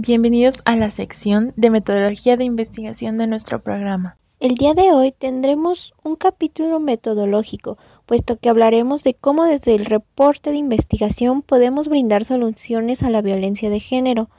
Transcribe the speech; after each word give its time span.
Bienvenidos 0.00 0.58
a 0.64 0.76
la 0.76 0.90
sección 0.90 1.52
de 1.56 1.70
metodología 1.70 2.36
de 2.36 2.44
investigación 2.44 3.16
de 3.16 3.26
nuestro 3.26 3.58
programa. 3.58 4.16
El 4.38 4.54
día 4.54 4.72
de 4.72 4.92
hoy 4.92 5.10
tendremos 5.10 5.92
un 6.04 6.14
capítulo 6.14 6.78
metodológico, 6.78 7.78
puesto 8.06 8.38
que 8.38 8.48
hablaremos 8.48 9.02
de 9.02 9.14
cómo 9.14 9.44
desde 9.44 9.74
el 9.74 9.86
reporte 9.86 10.50
de 10.50 10.56
investigación 10.56 11.42
podemos 11.42 11.88
brindar 11.88 12.24
soluciones 12.24 13.02
a 13.02 13.10
la 13.10 13.22
violencia 13.22 13.70
de 13.70 13.80
género. 13.80 14.30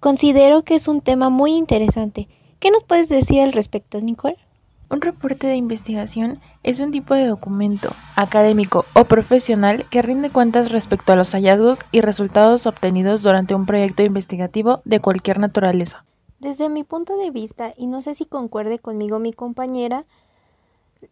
Considero 0.00 0.64
que 0.64 0.74
es 0.74 0.86
un 0.86 1.00
tema 1.00 1.30
muy 1.30 1.54
interesante. 1.54 2.28
¿Qué 2.58 2.70
nos 2.70 2.84
puedes 2.84 3.08
decir 3.08 3.40
al 3.40 3.52
respecto, 3.52 3.98
Nicole? 4.02 4.36
Un 4.94 5.00
reporte 5.00 5.48
de 5.48 5.56
investigación 5.56 6.40
es 6.62 6.78
un 6.78 6.92
tipo 6.92 7.14
de 7.14 7.26
documento 7.26 7.90
académico 8.14 8.84
o 8.94 9.06
profesional 9.06 9.88
que 9.90 10.02
rinde 10.02 10.30
cuentas 10.30 10.70
respecto 10.70 11.12
a 11.12 11.16
los 11.16 11.32
hallazgos 11.32 11.80
y 11.90 12.00
resultados 12.00 12.64
obtenidos 12.68 13.24
durante 13.24 13.56
un 13.56 13.66
proyecto 13.66 14.04
investigativo 14.04 14.82
de 14.84 15.00
cualquier 15.00 15.40
naturaleza. 15.40 16.04
Desde 16.38 16.68
mi 16.68 16.84
punto 16.84 17.16
de 17.16 17.32
vista, 17.32 17.74
y 17.76 17.88
no 17.88 18.02
sé 18.02 18.14
si 18.14 18.24
concuerde 18.24 18.78
conmigo 18.78 19.18
mi 19.18 19.32
compañera, 19.32 20.04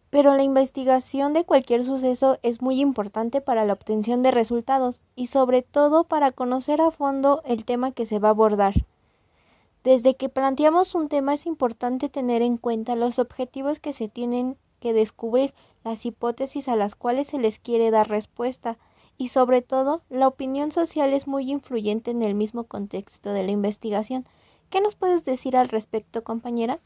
pero 0.09 0.33
la 0.37 0.43
investigación 0.43 1.33
de 1.33 1.43
cualquier 1.43 1.83
suceso 1.83 2.39
es 2.41 2.61
muy 2.61 2.79
importante 2.79 3.41
para 3.41 3.65
la 3.65 3.73
obtención 3.73 4.23
de 4.23 4.31
resultados 4.31 5.03
y 5.13 5.27
sobre 5.27 5.61
todo 5.61 6.05
para 6.05 6.31
conocer 6.31 6.79
a 6.79 6.89
fondo 6.89 7.41
el 7.43 7.65
tema 7.65 7.91
que 7.91 8.05
se 8.05 8.19
va 8.19 8.29
a 8.29 8.31
abordar. 8.31 8.75
Desde 9.83 10.15
que 10.15 10.29
planteamos 10.29 10.95
un 10.95 11.09
tema 11.09 11.33
es 11.33 11.45
importante 11.45 12.07
tener 12.07 12.41
en 12.41 12.57
cuenta 12.57 12.95
los 12.95 13.19
objetivos 13.19 13.81
que 13.81 13.91
se 13.91 14.07
tienen 14.07 14.57
que 14.79 14.93
descubrir, 14.93 15.53
las 15.83 16.05
hipótesis 16.05 16.69
a 16.69 16.77
las 16.77 16.95
cuales 16.95 17.27
se 17.27 17.37
les 17.37 17.59
quiere 17.59 17.91
dar 17.91 18.09
respuesta 18.09 18.77
y 19.17 19.27
sobre 19.27 19.61
todo 19.61 20.01
la 20.09 20.27
opinión 20.27 20.71
social 20.71 21.13
es 21.13 21.27
muy 21.27 21.51
influyente 21.51 22.11
en 22.11 22.21
el 22.21 22.33
mismo 22.33 22.63
contexto 22.63 23.33
de 23.33 23.43
la 23.43 23.51
investigación. 23.51 24.25
¿Qué 24.69 24.79
nos 24.79 24.95
puedes 24.95 25.25
decir 25.25 25.57
al 25.57 25.69
respecto, 25.69 26.23
compañera? 26.23 26.79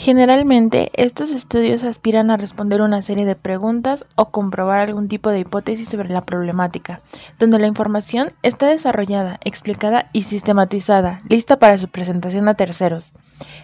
Generalmente, 0.00 0.92
estos 0.94 1.30
estudios 1.30 1.82
aspiran 1.82 2.30
a 2.30 2.36
responder 2.36 2.82
una 2.82 3.02
serie 3.02 3.24
de 3.24 3.34
preguntas 3.34 4.06
o 4.14 4.30
comprobar 4.30 4.78
algún 4.78 5.08
tipo 5.08 5.30
de 5.30 5.40
hipótesis 5.40 5.88
sobre 5.88 6.08
la 6.08 6.24
problemática, 6.24 7.00
donde 7.40 7.58
la 7.58 7.66
información 7.66 8.28
está 8.44 8.68
desarrollada, 8.68 9.40
explicada 9.42 10.08
y 10.12 10.22
sistematizada, 10.22 11.18
lista 11.28 11.58
para 11.58 11.78
su 11.78 11.88
presentación 11.88 12.48
a 12.48 12.54
terceros. 12.54 13.10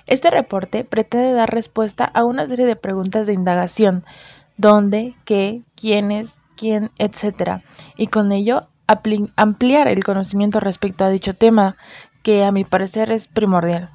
Este 0.06 0.28
reporte 0.28 0.82
pretende 0.82 1.34
dar 1.34 1.50
respuesta 1.50 2.04
a 2.04 2.24
una 2.24 2.48
serie 2.48 2.66
de 2.66 2.74
preguntas 2.74 3.28
de 3.28 3.32
indagación, 3.32 4.04
dónde, 4.56 5.14
qué, 5.24 5.62
quiénes, 5.76 6.40
quién, 6.56 6.90
etc. 6.98 7.62
Y 7.96 8.08
con 8.08 8.32
ello 8.32 8.62
ampliar 9.36 9.86
el 9.86 10.02
conocimiento 10.02 10.58
respecto 10.58 11.04
a 11.04 11.10
dicho 11.10 11.34
tema, 11.34 11.76
que 12.24 12.42
a 12.42 12.50
mi 12.50 12.64
parecer 12.64 13.12
es 13.12 13.28
primordial. 13.28 13.93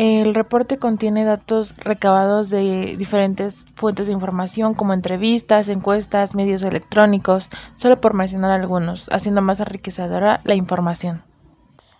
El 0.00 0.32
reporte 0.32 0.78
contiene 0.78 1.24
datos 1.24 1.74
recabados 1.76 2.50
de 2.50 2.94
diferentes 2.96 3.66
fuentes 3.74 4.06
de 4.06 4.12
información 4.12 4.74
como 4.74 4.92
entrevistas, 4.92 5.68
encuestas, 5.68 6.36
medios 6.36 6.62
electrónicos, 6.62 7.48
solo 7.74 8.00
por 8.00 8.14
mencionar 8.14 8.52
algunos, 8.52 9.08
haciendo 9.10 9.42
más 9.42 9.58
enriquecedora 9.58 10.40
la 10.44 10.54
información. 10.54 11.24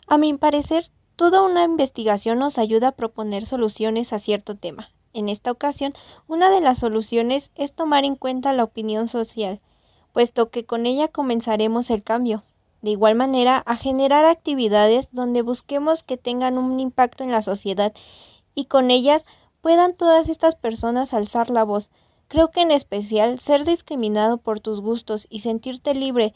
A 0.06 0.16
mi 0.16 0.32
parecer, 0.34 0.84
toda 1.16 1.42
una 1.42 1.64
investigación 1.64 2.38
nos 2.38 2.56
ayuda 2.56 2.86
a 2.86 2.92
proponer 2.92 3.46
soluciones 3.46 4.12
a 4.12 4.20
cierto 4.20 4.54
tema. 4.54 4.90
En 5.12 5.28
esta 5.28 5.50
ocasión, 5.50 5.92
una 6.28 6.50
de 6.50 6.60
las 6.60 6.78
soluciones 6.78 7.50
es 7.56 7.74
tomar 7.74 8.04
en 8.04 8.14
cuenta 8.14 8.52
la 8.52 8.62
opinión 8.62 9.08
social, 9.08 9.60
puesto 10.12 10.50
que 10.50 10.64
con 10.64 10.86
ella 10.86 11.08
comenzaremos 11.08 11.90
el 11.90 12.04
cambio 12.04 12.44
de 12.82 12.90
igual 12.90 13.14
manera, 13.14 13.62
a 13.66 13.76
generar 13.76 14.24
actividades 14.24 15.08
donde 15.12 15.42
busquemos 15.42 16.02
que 16.02 16.16
tengan 16.16 16.58
un 16.58 16.78
impacto 16.80 17.24
en 17.24 17.32
la 17.32 17.42
sociedad 17.42 17.92
y 18.54 18.66
con 18.66 18.90
ellas 18.90 19.24
puedan 19.60 19.94
todas 19.94 20.28
estas 20.28 20.54
personas 20.54 21.12
alzar 21.12 21.50
la 21.50 21.64
voz. 21.64 21.90
Creo 22.28 22.50
que 22.50 22.60
en 22.60 22.70
especial 22.70 23.38
ser 23.38 23.64
discriminado 23.64 24.38
por 24.38 24.60
tus 24.60 24.80
gustos 24.80 25.26
y 25.30 25.40
sentirte 25.40 25.94
libre 25.94 26.34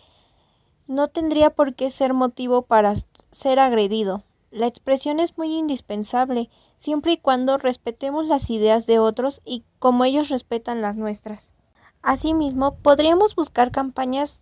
no 0.86 1.08
tendría 1.08 1.50
por 1.50 1.74
qué 1.74 1.90
ser 1.90 2.14
motivo 2.14 2.62
para 2.62 2.94
ser 3.30 3.58
agredido. 3.58 4.22
La 4.50 4.66
expresión 4.66 5.20
es 5.20 5.38
muy 5.38 5.54
indispensable, 5.56 6.50
siempre 6.76 7.12
y 7.12 7.16
cuando 7.16 7.56
respetemos 7.56 8.26
las 8.26 8.50
ideas 8.50 8.86
de 8.86 8.98
otros 8.98 9.40
y 9.44 9.64
como 9.78 10.04
ellos 10.04 10.28
respetan 10.28 10.82
las 10.82 10.96
nuestras. 10.96 11.52
Asimismo, 12.02 12.74
podríamos 12.76 13.34
buscar 13.34 13.70
campañas 13.70 14.41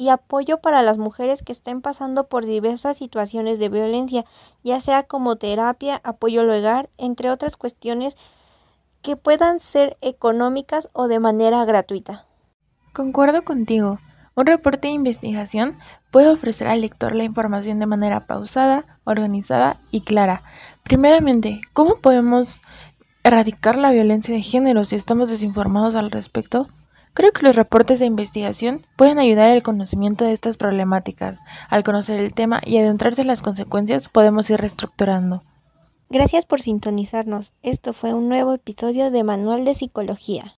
y 0.00 0.08
apoyo 0.08 0.62
para 0.62 0.80
las 0.80 0.96
mujeres 0.96 1.42
que 1.42 1.52
estén 1.52 1.82
pasando 1.82 2.26
por 2.26 2.46
diversas 2.46 2.96
situaciones 2.96 3.58
de 3.58 3.68
violencia, 3.68 4.24
ya 4.64 4.80
sea 4.80 5.02
como 5.02 5.36
terapia, 5.36 6.00
apoyo 6.04 6.42
legal, 6.42 6.88
entre 6.96 7.30
otras 7.30 7.58
cuestiones 7.58 8.16
que 9.02 9.16
puedan 9.16 9.60
ser 9.60 9.98
económicas 10.00 10.88
o 10.94 11.06
de 11.06 11.20
manera 11.20 11.62
gratuita. 11.66 12.24
Concuerdo 12.94 13.44
contigo. 13.44 13.98
Un 14.36 14.46
reporte 14.46 14.88
de 14.88 14.94
investigación 14.94 15.76
puede 16.10 16.30
ofrecer 16.30 16.68
al 16.68 16.80
lector 16.80 17.14
la 17.14 17.24
información 17.24 17.78
de 17.78 17.84
manera 17.84 18.26
pausada, 18.26 18.98
organizada 19.04 19.82
y 19.90 20.00
clara. 20.00 20.44
Primeramente, 20.82 21.60
¿cómo 21.74 21.96
podemos 21.96 22.62
erradicar 23.22 23.76
la 23.76 23.90
violencia 23.90 24.34
de 24.34 24.40
género 24.40 24.86
si 24.86 24.96
estamos 24.96 25.30
desinformados 25.30 25.94
al 25.94 26.10
respecto? 26.10 26.68
Creo 27.12 27.32
que 27.32 27.42
los 27.42 27.56
reportes 27.56 27.98
de 27.98 28.06
investigación 28.06 28.86
pueden 28.96 29.18
ayudar 29.18 29.50
al 29.50 29.62
conocimiento 29.62 30.24
de 30.24 30.32
estas 30.32 30.56
problemáticas. 30.56 31.38
Al 31.68 31.82
conocer 31.82 32.20
el 32.20 32.32
tema 32.32 32.60
y 32.64 32.78
adentrarse 32.78 33.22
en 33.22 33.26
las 33.26 33.42
consecuencias, 33.42 34.08
podemos 34.08 34.48
ir 34.50 34.60
reestructurando. 34.60 35.42
Gracias 36.08 36.46
por 36.46 36.60
sintonizarnos. 36.60 37.52
Esto 37.62 37.92
fue 37.92 38.14
un 38.14 38.28
nuevo 38.28 38.54
episodio 38.54 39.10
de 39.10 39.24
Manual 39.24 39.64
de 39.64 39.74
Psicología. 39.74 40.44